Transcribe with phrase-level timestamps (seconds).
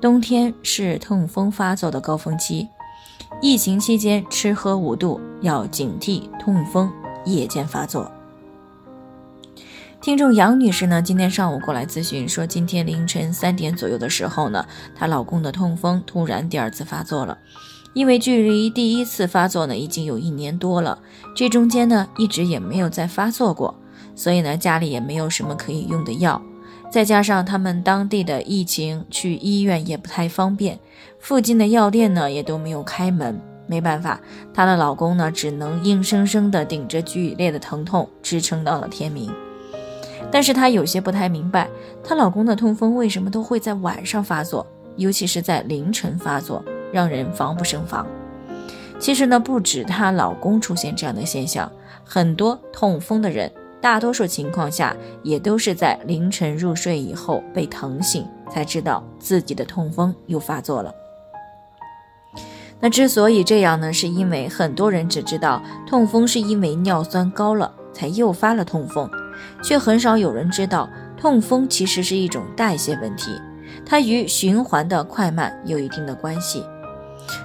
[0.00, 2.68] 冬天是痛风发作的高峰期。
[3.42, 6.90] 疫情期间吃喝无度，要警惕痛风
[7.24, 8.10] 夜间发作。
[10.00, 17.38] 听众杨女士呢，今天上午过来咨询说，今天凌晨三点左右的时候呢，她老公的痛风突然第二次发作了。
[17.94, 20.98] 因为距离第一次发作呢已经有一年多了，
[21.34, 23.74] 这中间呢一直也没有再发作过，
[24.14, 26.40] 所以呢家里也没有什么可以用的药。
[26.90, 30.78] 再加上他们当地的疫情，去医院也不太方便，
[31.18, 33.38] 附近的药店呢也都没有开门。
[33.66, 34.20] 没办法，
[34.54, 39.30] 她的老公呢只能硬生生的顶着剧烈的疼痛支撑到了天明。
[40.30, 41.68] 但是她有些不太明白，
[42.02, 44.64] 她老公的痛风为什么都会在晚上发作，
[44.96, 48.06] 尤其是在凌晨发作，让人防不胜防。
[48.98, 51.70] 其实呢，不止她老公出现这样的现象，
[52.04, 53.50] 很多痛风的人。
[53.80, 60.92] 大多数情况下，也都是在凌晨入睡以后被疼醒，才知道自己的痛风又发作了。
[62.80, 69.08] 那之所以这样呢，是因为很多人只知道痛风是因为尿酸高了才诱发了痛风，
[69.62, 73.40] 却很少有人知道痛风其实是一种代谢问题，
[73.84, 76.64] 它与循环的快慢有一定的关系。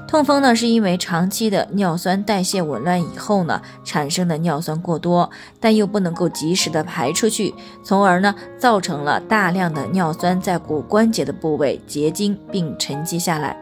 [0.07, 5.29] 痛风呢，是因为长期的尿酸代谢紊乱以后呢，产生的尿酸过多，
[5.59, 13.55] 但又不能够及时的排出去，从而呢，造成了大量的尿酸在骨关节的部位结晶并沉积下来。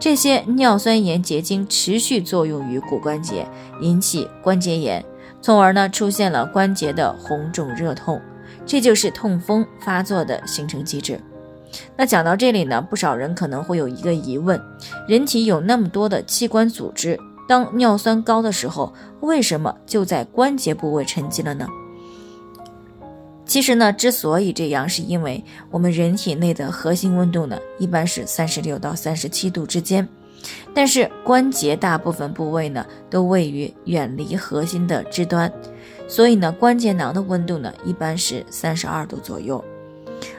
[0.00, 3.46] 这些尿酸盐结晶持续作用于骨关节，
[3.80, 5.02] 引起关节炎，
[5.40, 8.20] 从而呢，出现了关节的红肿热痛，
[8.66, 11.20] 这就是痛风发作的形成机制。
[11.96, 14.60] 那讲到这里呢，不少人可能会有一个疑问：
[15.06, 17.18] 人体有那么多的器官组织，
[17.48, 21.66] 当尿酸高的时候，为什么就在关节部位沉积了呢？
[23.46, 30.08] 其实呢，之所以这样，是因为我们人体内的核心温度呢，一般是三十六到三十七度之间，
[30.74, 35.52] 但是关节大部分部位呢，都位于远离核心的肢端，
[36.08, 39.62] 所以呢，关节囊的温度呢，一般是三十二度左右。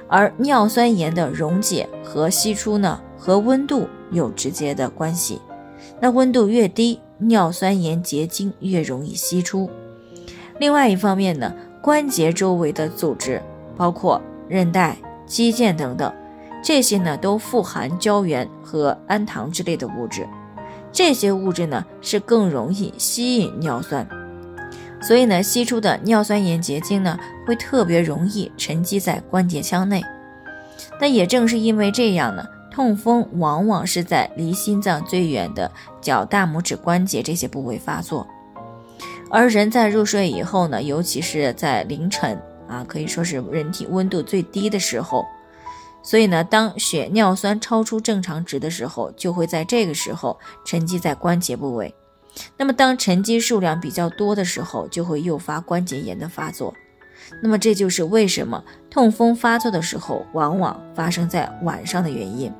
[0.07, 5.41] 而尿酸盐的溶解和析出呢，和温度有直接的关系。
[5.99, 9.69] 那温度越低，尿酸盐结晶越容易析出。
[10.59, 13.41] 另外一方面呢，关节周围的组织，
[13.75, 16.13] 包括韧带、肌腱等等，
[16.63, 20.27] 这些呢都富含胶原和氨糖之类的物质。
[20.91, 24.07] 这些物质呢是更容易吸引尿酸。
[25.05, 30.03] 所以呢，析出的尿酸盐结晶呢，会特别容易沉积在关节腔内。
[30.99, 35.71] 那也正是因为这样呢，痛风往往是在离心脏最远的
[36.01, 38.25] 脚大拇指关节这些部位发作。
[39.29, 45.23] 而人在入睡以后呢，尤其是在凌晨啊，可以说是人体温度最低的时候。
[46.01, 51.93] 所以呢，当血尿酸超出正常值的时候，就会在这个时候沉积在关节部位。
[52.57, 56.73] 那么，当沉积数量比较多的时候，就会诱发关节炎的发作。
[57.41, 62.51] 那么，这就是为什么痛风发作的时候往往发生在晚上的原因。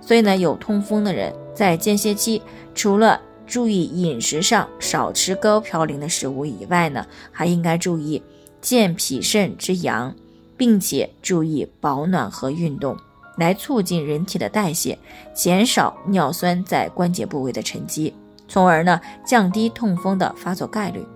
[0.00, 2.40] 所以呢，有痛风的人在间歇期，
[2.74, 8.22] 除了注意饮食上少吃高嘌呤的食物以外呢，还应该注意
[8.60, 10.14] 健脾肾之阳，
[10.56, 12.96] 并且注意保暖和运动，
[13.36, 14.98] 来促进人体的代谢，
[15.34, 18.14] 减少尿酸在关节部位的沉积。
[18.46, 21.06] 从而呢，降低痛风的发作概率。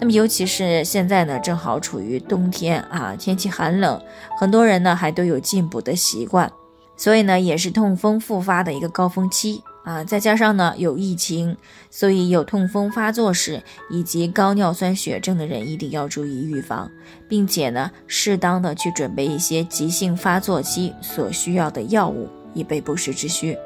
[0.00, 4.00] 那么，尤其是现在呢，正好处于冬天啊，天气寒冷，
[4.38, 6.50] 很多人呢还都有进补的习惯，
[6.96, 10.02] 所以呢，也是痛风复发的一个高峰期啊。
[10.02, 11.56] 再加上呢有疫情，
[11.90, 16.90] 所以有痛风发作时以及高尿酸血症的人一定要注意预防，
[17.28, 23.56] 并且呢，适当的去准备一些急性发作期所需要的药物，以备不时之需。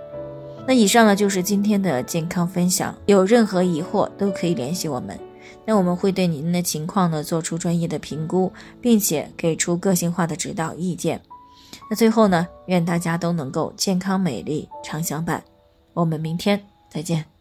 [0.67, 5.19] 那以上呢就是今天的健康分享，有任何疑惑都可以联系我们，
[5.67, 8.51] 那我们会对您的情况呢做出专业的评估，
[8.81, 11.21] 并且给出个性化的指导意见。
[11.91, 15.45] 那最后呢，愿大家都能够健康美丽常相伴，
[15.93, 16.59] 我们明天
[16.89, 17.34] 再见。